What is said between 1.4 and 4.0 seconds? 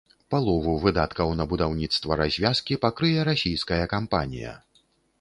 на будаўніцтва развязкі пакрые расійская